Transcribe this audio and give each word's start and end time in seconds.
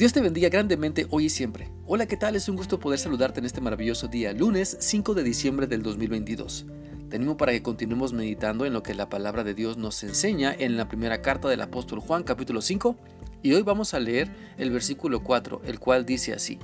Dios 0.00 0.14
te 0.14 0.22
bendiga 0.22 0.48
grandemente 0.48 1.06
hoy 1.10 1.26
y 1.26 1.28
siempre. 1.28 1.70
Hola, 1.84 2.06
¿qué 2.06 2.16
tal? 2.16 2.34
Es 2.34 2.48
un 2.48 2.56
gusto 2.56 2.80
poder 2.80 2.98
saludarte 2.98 3.38
en 3.38 3.44
este 3.44 3.60
maravilloso 3.60 4.08
día, 4.08 4.32
lunes 4.32 4.78
5 4.80 5.12
de 5.12 5.22
diciembre 5.22 5.66
del 5.66 5.82
2022. 5.82 6.64
Tenemos 7.10 7.36
para 7.36 7.52
que 7.52 7.62
continuemos 7.62 8.14
meditando 8.14 8.64
en 8.64 8.72
lo 8.72 8.82
que 8.82 8.94
la 8.94 9.10
palabra 9.10 9.44
de 9.44 9.52
Dios 9.52 9.76
nos 9.76 10.02
enseña 10.02 10.56
en 10.58 10.78
la 10.78 10.88
primera 10.88 11.20
carta 11.20 11.50
del 11.50 11.60
apóstol 11.60 12.00
Juan 12.00 12.22
capítulo 12.22 12.62
5 12.62 12.96
y 13.42 13.52
hoy 13.52 13.60
vamos 13.60 13.92
a 13.92 14.00
leer 14.00 14.30
el 14.56 14.70
versículo 14.70 15.22
4, 15.22 15.60
el 15.66 15.78
cual 15.78 16.06
dice 16.06 16.32
así. 16.32 16.58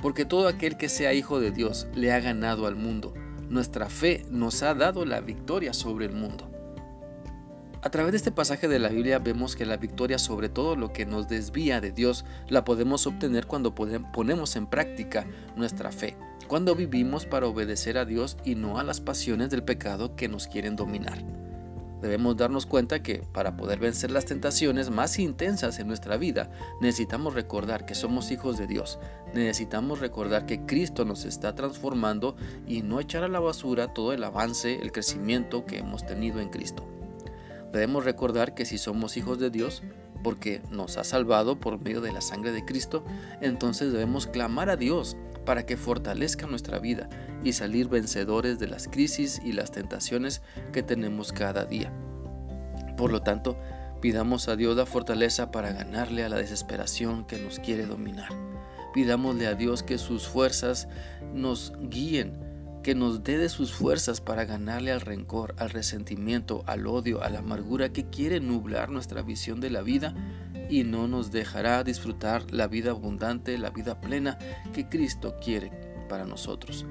Porque 0.00 0.24
todo 0.24 0.48
aquel 0.48 0.76
que 0.76 0.88
sea 0.88 1.14
hijo 1.14 1.38
de 1.38 1.52
Dios 1.52 1.86
le 1.94 2.10
ha 2.10 2.18
ganado 2.18 2.66
al 2.66 2.74
mundo. 2.74 3.14
Nuestra 3.50 3.88
fe 3.88 4.26
nos 4.32 4.64
ha 4.64 4.74
dado 4.74 5.04
la 5.04 5.20
victoria 5.20 5.72
sobre 5.72 6.06
el 6.06 6.12
mundo. 6.12 6.51
A 7.84 7.90
través 7.90 8.12
de 8.12 8.18
este 8.18 8.30
pasaje 8.30 8.68
de 8.68 8.78
la 8.78 8.90
Biblia 8.90 9.18
vemos 9.18 9.56
que 9.56 9.66
la 9.66 9.76
victoria 9.76 10.16
sobre 10.16 10.48
todo 10.48 10.76
lo 10.76 10.92
que 10.92 11.04
nos 11.04 11.26
desvía 11.26 11.80
de 11.80 11.90
Dios 11.90 12.24
la 12.48 12.64
podemos 12.64 13.08
obtener 13.08 13.48
cuando 13.48 13.74
ponemos 13.74 14.54
en 14.54 14.68
práctica 14.68 15.26
nuestra 15.56 15.90
fe, 15.90 16.16
cuando 16.46 16.76
vivimos 16.76 17.26
para 17.26 17.48
obedecer 17.48 17.98
a 17.98 18.04
Dios 18.04 18.36
y 18.44 18.54
no 18.54 18.78
a 18.78 18.84
las 18.84 19.00
pasiones 19.00 19.50
del 19.50 19.64
pecado 19.64 20.14
que 20.14 20.28
nos 20.28 20.46
quieren 20.46 20.76
dominar. 20.76 21.24
Debemos 22.00 22.36
darnos 22.36 22.66
cuenta 22.66 23.02
que 23.02 23.24
para 23.32 23.56
poder 23.56 23.80
vencer 23.80 24.12
las 24.12 24.26
tentaciones 24.26 24.88
más 24.90 25.18
intensas 25.18 25.80
en 25.80 25.88
nuestra 25.88 26.16
vida, 26.16 26.52
necesitamos 26.80 27.34
recordar 27.34 27.84
que 27.84 27.96
somos 27.96 28.30
hijos 28.30 28.58
de 28.58 28.68
Dios. 28.68 29.00
Necesitamos 29.34 29.98
recordar 29.98 30.46
que 30.46 30.66
Cristo 30.66 31.04
nos 31.04 31.24
está 31.24 31.56
transformando 31.56 32.36
y 32.64 32.82
no 32.82 33.00
echar 33.00 33.24
a 33.24 33.28
la 33.28 33.40
basura 33.40 33.92
todo 33.92 34.12
el 34.12 34.22
avance, 34.22 34.76
el 34.80 34.92
crecimiento 34.92 35.66
que 35.66 35.78
hemos 35.78 36.06
tenido 36.06 36.38
en 36.38 36.48
Cristo. 36.48 36.86
Debemos 37.72 38.04
recordar 38.04 38.54
que 38.54 38.66
si 38.66 38.78
somos 38.78 39.16
hijos 39.16 39.38
de 39.38 39.50
Dios, 39.50 39.82
porque 40.22 40.62
nos 40.70 40.98
ha 40.98 41.04
salvado 41.04 41.58
por 41.58 41.80
medio 41.80 42.00
de 42.00 42.12
la 42.12 42.20
sangre 42.20 42.52
de 42.52 42.64
Cristo, 42.64 43.04
entonces 43.40 43.92
debemos 43.92 44.26
clamar 44.26 44.70
a 44.70 44.76
Dios 44.76 45.16
para 45.44 45.66
que 45.66 45.76
fortalezca 45.76 46.46
nuestra 46.46 46.78
vida 46.78 47.08
y 47.42 47.54
salir 47.54 47.88
vencedores 47.88 48.58
de 48.58 48.68
las 48.68 48.88
crisis 48.88 49.40
y 49.44 49.52
las 49.52 49.72
tentaciones 49.72 50.42
que 50.72 50.82
tenemos 50.82 51.32
cada 51.32 51.64
día. 51.64 51.92
Por 52.96 53.10
lo 53.10 53.22
tanto, 53.22 53.58
pidamos 54.00 54.48
a 54.48 54.56
Dios 54.56 54.76
la 54.76 54.86
fortaleza 54.86 55.50
para 55.50 55.72
ganarle 55.72 56.24
a 56.24 56.28
la 56.28 56.36
desesperación 56.36 57.24
que 57.24 57.38
nos 57.38 57.58
quiere 57.58 57.86
dominar. 57.86 58.28
Pidámosle 58.92 59.46
a 59.46 59.54
Dios 59.54 59.82
que 59.82 59.96
sus 59.96 60.28
fuerzas 60.28 60.88
nos 61.32 61.72
guíen 61.80 62.51
que 62.82 62.94
nos 62.94 63.22
dé 63.22 63.38
de 63.38 63.48
sus 63.48 63.72
fuerzas 63.72 64.20
para 64.20 64.44
ganarle 64.44 64.92
al 64.92 65.00
rencor, 65.00 65.54
al 65.58 65.70
resentimiento, 65.70 66.64
al 66.66 66.86
odio, 66.86 67.22
a 67.22 67.30
la 67.30 67.38
amargura 67.38 67.92
que 67.92 68.08
quiere 68.08 68.40
nublar 68.40 68.90
nuestra 68.90 69.22
visión 69.22 69.60
de 69.60 69.70
la 69.70 69.82
vida 69.82 70.14
y 70.68 70.84
no 70.84 71.06
nos 71.06 71.30
dejará 71.30 71.84
disfrutar 71.84 72.50
la 72.50 72.66
vida 72.66 72.90
abundante, 72.90 73.56
la 73.58 73.70
vida 73.70 74.00
plena 74.00 74.38
que 74.72 74.88
Cristo 74.88 75.36
quiere 75.42 75.70
para 76.08 76.24
nosotros. 76.24 76.86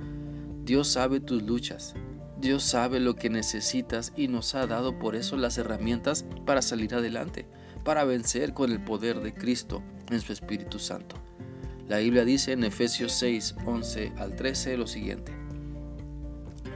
Dios 0.63 0.87
sabe 0.87 1.19
tus 1.19 1.43
luchas, 1.43 1.93
Dios 2.39 2.63
sabe 2.63 2.99
lo 2.99 3.15
que 3.15 3.29
necesitas 3.29 4.13
y 4.15 4.27
nos 4.27 4.55
ha 4.55 4.67
dado 4.67 4.97
por 4.97 5.15
eso 5.15 5.35
las 5.35 5.57
herramientas 5.57 6.25
para 6.45 6.61
salir 6.61 6.95
adelante, 6.95 7.47
para 7.83 8.03
vencer 8.03 8.53
con 8.53 8.71
el 8.71 8.83
poder 8.83 9.19
de 9.19 9.33
Cristo 9.33 9.83
en 10.09 10.21
su 10.21 10.31
Espíritu 10.31 10.79
Santo. 10.79 11.15
La 11.87 11.97
Biblia 11.97 12.23
dice 12.23 12.53
en 12.53 12.63
Efesios 12.63 13.11
6, 13.13 13.55
11 13.65 14.13
al 14.17 14.35
13 14.35 14.77
lo 14.77 14.87
siguiente. 14.87 15.40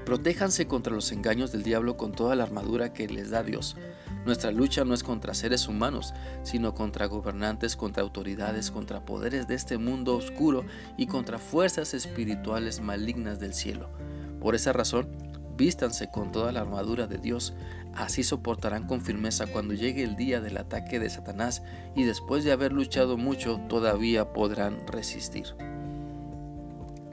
Protéjanse 0.06 0.68
contra 0.68 0.94
los 0.94 1.12
engaños 1.12 1.52
del 1.52 1.64
diablo 1.64 1.98
con 1.98 2.12
toda 2.12 2.36
la 2.36 2.44
armadura 2.44 2.94
que 2.94 3.08
les 3.08 3.32
da 3.32 3.42
Dios. 3.42 3.76
Nuestra 4.24 4.52
lucha 4.52 4.86
no 4.86 4.94
es 4.94 5.04
contra 5.04 5.34
seres 5.34 5.68
humanos, 5.68 6.14
sino 6.44 6.76
contra 6.76 7.08
gobernantes, 7.08 7.76
contra 7.76 8.04
autoridades, 8.04 8.70
contra 8.70 9.04
poderes 9.04 9.48
de 9.48 9.56
este 9.56 9.80
mundo 9.80 10.16
oscuro 10.16 10.64
y 10.96 11.08
contra 11.08 11.40
fuerzas 11.40 11.96
espirituales 11.96 12.82
malignas 12.82 13.40
del 13.40 13.56
cielo. 13.56 13.90
Por 14.40 14.54
esa 14.54 14.74
razón, 14.74 15.10
vístanse 15.58 16.12
con 16.12 16.32
toda 16.32 16.52
la 16.52 16.62
armadura 16.62 17.08
de 17.08 17.18
Dios, 17.18 17.56
así 17.96 18.24
soportarán 18.24 18.86
con 18.86 19.02
firmeza 19.02 19.48
cuando 19.48 19.74
llegue 19.74 20.04
el 20.04 20.16
día 20.16 20.40
del 20.40 20.58
ataque 20.58 21.00
de 21.00 21.10
Satanás 21.10 21.64
y 21.96 22.04
después 22.04 22.44
de 22.44 22.52
haber 22.52 22.74
luchado 22.74 23.18
mucho 23.18 23.60
todavía 23.70 24.34
podrán 24.34 24.86
resistir. 24.86 25.48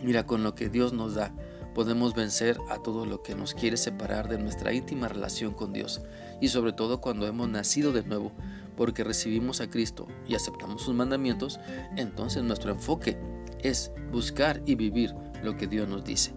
Mira 0.02 0.26
con 0.26 0.42
lo 0.42 0.54
que 0.54 0.68
Dios 0.68 0.92
nos 0.92 1.14
da 1.14 1.32
podemos 1.74 2.14
vencer 2.14 2.58
a 2.68 2.78
todo 2.78 3.06
lo 3.06 3.22
que 3.22 3.34
nos 3.34 3.54
quiere 3.54 3.76
separar 3.76 4.28
de 4.28 4.38
nuestra 4.38 4.72
íntima 4.72 5.08
relación 5.08 5.54
con 5.54 5.72
Dios 5.72 6.02
y 6.40 6.48
sobre 6.48 6.72
todo 6.72 7.00
cuando 7.00 7.26
hemos 7.26 7.48
nacido 7.48 7.92
de 7.92 8.02
nuevo 8.04 8.32
porque 8.76 9.04
recibimos 9.04 9.60
a 9.60 9.70
Cristo 9.70 10.06
y 10.26 10.34
aceptamos 10.34 10.82
sus 10.82 10.94
mandamientos, 10.94 11.60
entonces 11.96 12.42
nuestro 12.42 12.72
enfoque 12.72 13.18
es 13.62 13.92
buscar 14.10 14.62
y 14.66 14.74
vivir 14.74 15.14
lo 15.42 15.56
que 15.56 15.66
Dios 15.66 15.88
nos 15.88 16.04
dice. 16.04 16.34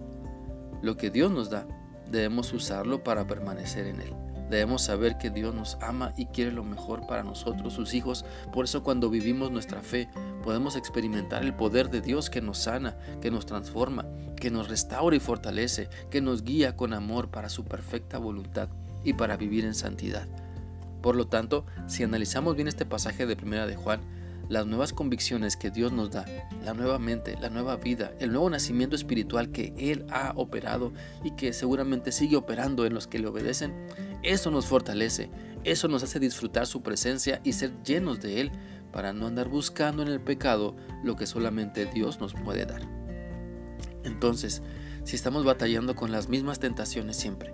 Lo 0.81 0.97
que 0.97 1.09
Dios 1.09 1.31
nos 1.31 1.49
da, 1.49 1.67
debemos 2.11 2.53
usarlo 2.53 3.03
para 3.03 3.25
permanecer 3.25 3.87
en 3.87 4.01
Él. 4.01 4.13
Debemos 4.49 4.83
saber 4.83 5.17
que 5.17 5.29
Dios 5.29 5.55
nos 5.55 5.77
ama 5.81 6.13
y 6.17 6.27
quiere 6.27 6.51
lo 6.51 6.63
mejor 6.63 7.07
para 7.07 7.23
nosotros, 7.23 7.73
sus 7.73 7.93
hijos. 7.93 8.25
Por 8.53 8.65
eso 8.65 8.83
cuando 8.83 9.09
vivimos 9.09 9.51
nuestra 9.51 9.81
fe, 9.81 10.09
podemos 10.43 10.75
experimentar 10.75 11.43
el 11.43 11.53
poder 11.53 11.89
de 11.89 12.01
Dios 12.01 12.29
que 12.29 12.41
nos 12.41 12.59
sana, 12.59 12.97
que 13.21 13.31
nos 13.31 13.45
transforma, 13.45 14.05
que 14.35 14.51
nos 14.51 14.69
restaura 14.69 15.15
y 15.15 15.19
fortalece, 15.19 15.89
que 16.11 16.21
nos 16.21 16.43
guía 16.43 16.75
con 16.75 16.93
amor 16.93 17.29
para 17.29 17.49
su 17.49 17.65
perfecta 17.65 18.17
voluntad 18.17 18.69
y 19.03 19.13
para 19.13 19.37
vivir 19.37 19.65
en 19.65 19.73
santidad. 19.73 20.27
Por 21.01 21.15
lo 21.15 21.27
tanto, 21.27 21.65
si 21.87 22.03
analizamos 22.03 22.55
bien 22.55 22.67
este 22.67 22.85
pasaje 22.85 23.25
de 23.25 23.35
Primera 23.35 23.67
de 23.67 23.75
Juan, 23.75 24.01
las 24.49 24.67
nuevas 24.67 24.93
convicciones 24.93 25.57
que 25.57 25.71
Dios 25.71 25.91
nos 25.91 26.11
da, 26.11 26.25
la 26.63 26.73
nueva 26.73 26.99
mente, 26.99 27.37
la 27.39 27.49
nueva 27.49 27.77
vida, 27.77 28.11
el 28.19 28.31
nuevo 28.31 28.49
nacimiento 28.49 28.95
espiritual 28.95 29.51
que 29.51 29.73
Él 29.77 30.05
ha 30.11 30.33
operado 30.35 30.93
y 31.23 31.31
que 31.31 31.53
seguramente 31.53 32.11
sigue 32.11 32.35
operando 32.35 32.85
en 32.85 32.93
los 32.93 33.07
que 33.07 33.19
le 33.19 33.27
obedecen, 33.27 33.73
eso 34.25 34.51
nos 34.51 34.65
fortalece, 34.65 35.29
eso 35.63 35.87
nos 35.87 36.03
hace 36.03 36.19
disfrutar 36.19 36.67
su 36.67 36.81
presencia 36.81 37.41
y 37.43 37.53
ser 37.53 37.71
llenos 37.83 38.19
de 38.21 38.41
Él 38.41 38.51
para 38.91 39.13
no 39.13 39.27
andar 39.27 39.49
buscando 39.49 40.03
en 40.03 40.09
el 40.09 40.21
pecado 40.21 40.75
lo 41.03 41.15
que 41.15 41.27
solamente 41.27 41.85
Dios 41.85 42.19
nos 42.19 42.33
puede 42.33 42.65
dar. 42.65 42.81
Entonces, 44.03 44.61
si 45.03 45.15
estamos 45.15 45.43
batallando 45.43 45.95
con 45.95 46.11
las 46.11 46.29
mismas 46.29 46.59
tentaciones 46.59 47.17
siempre 47.17 47.53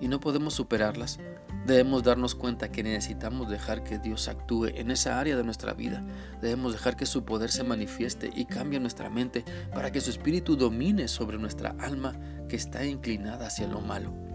y 0.00 0.08
no 0.08 0.20
podemos 0.20 0.54
superarlas, 0.54 1.18
debemos 1.66 2.02
darnos 2.02 2.34
cuenta 2.34 2.70
que 2.70 2.82
necesitamos 2.82 3.48
dejar 3.48 3.82
que 3.82 3.98
Dios 3.98 4.28
actúe 4.28 4.66
en 4.66 4.90
esa 4.90 5.18
área 5.18 5.36
de 5.36 5.44
nuestra 5.44 5.72
vida. 5.72 6.04
Debemos 6.42 6.72
dejar 6.72 6.96
que 6.96 7.06
su 7.06 7.24
poder 7.24 7.50
se 7.50 7.64
manifieste 7.64 8.30
y 8.34 8.44
cambie 8.44 8.80
nuestra 8.80 9.08
mente 9.08 9.44
para 9.72 9.90
que 9.90 10.00
su 10.00 10.10
espíritu 10.10 10.56
domine 10.56 11.08
sobre 11.08 11.38
nuestra 11.38 11.74
alma 11.78 12.14
que 12.48 12.56
está 12.56 12.84
inclinada 12.84 13.46
hacia 13.46 13.66
lo 13.66 13.80
malo. 13.80 14.33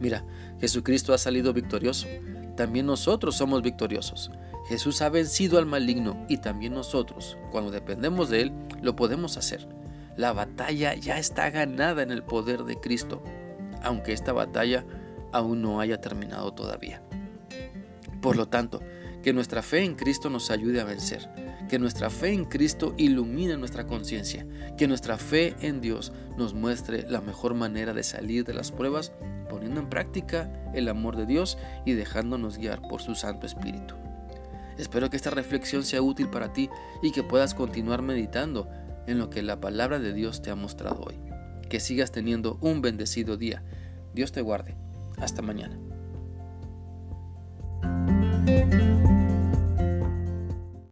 Mira, 0.00 0.24
Jesucristo 0.60 1.12
ha 1.12 1.18
salido 1.18 1.52
victorioso. 1.52 2.06
También 2.56 2.86
nosotros 2.86 3.36
somos 3.36 3.62
victoriosos. 3.62 4.30
Jesús 4.68 5.00
ha 5.00 5.08
vencido 5.08 5.58
al 5.58 5.66
maligno 5.66 6.26
y 6.28 6.38
también 6.38 6.74
nosotros, 6.74 7.38
cuando 7.50 7.70
dependemos 7.70 8.28
de 8.28 8.42
Él, 8.42 8.52
lo 8.82 8.96
podemos 8.96 9.36
hacer. 9.36 9.66
La 10.16 10.32
batalla 10.32 10.94
ya 10.94 11.18
está 11.18 11.48
ganada 11.50 12.02
en 12.02 12.10
el 12.10 12.22
poder 12.22 12.64
de 12.64 12.78
Cristo, 12.78 13.22
aunque 13.82 14.12
esta 14.12 14.32
batalla 14.32 14.84
aún 15.32 15.62
no 15.62 15.80
haya 15.80 16.00
terminado 16.00 16.52
todavía. 16.52 17.00
Por 18.20 18.36
lo 18.36 18.46
tanto, 18.46 18.80
que 19.28 19.34
nuestra 19.34 19.60
fe 19.60 19.84
en 19.84 19.94
Cristo 19.94 20.30
nos 20.30 20.50
ayude 20.50 20.80
a 20.80 20.84
vencer, 20.84 21.28
que 21.68 21.78
nuestra 21.78 22.08
fe 22.08 22.32
en 22.32 22.46
Cristo 22.46 22.94
ilumine 22.96 23.58
nuestra 23.58 23.86
conciencia, 23.86 24.46
que 24.78 24.88
nuestra 24.88 25.18
fe 25.18 25.54
en 25.60 25.82
Dios 25.82 26.14
nos 26.38 26.54
muestre 26.54 27.04
la 27.10 27.20
mejor 27.20 27.52
manera 27.52 27.92
de 27.92 28.02
salir 28.04 28.46
de 28.46 28.54
las 28.54 28.72
pruebas 28.72 29.12
poniendo 29.50 29.80
en 29.80 29.90
práctica 29.90 30.50
el 30.72 30.88
amor 30.88 31.14
de 31.14 31.26
Dios 31.26 31.58
y 31.84 31.92
dejándonos 31.92 32.56
guiar 32.56 32.80
por 32.88 33.02
su 33.02 33.14
Santo 33.14 33.44
Espíritu. 33.44 33.96
Espero 34.78 35.10
que 35.10 35.18
esta 35.18 35.28
reflexión 35.28 35.84
sea 35.84 36.00
útil 36.00 36.30
para 36.30 36.54
ti 36.54 36.70
y 37.02 37.12
que 37.12 37.22
puedas 37.22 37.52
continuar 37.52 38.00
meditando 38.00 38.66
en 39.06 39.18
lo 39.18 39.28
que 39.28 39.42
la 39.42 39.60
palabra 39.60 39.98
de 39.98 40.14
Dios 40.14 40.40
te 40.40 40.50
ha 40.50 40.54
mostrado 40.54 41.02
hoy. 41.02 41.20
Que 41.68 41.80
sigas 41.80 42.12
teniendo 42.12 42.56
un 42.62 42.80
bendecido 42.80 43.36
día. 43.36 43.62
Dios 44.14 44.32
te 44.32 44.40
guarde. 44.40 44.74
Hasta 45.18 45.42
mañana. 45.42 45.78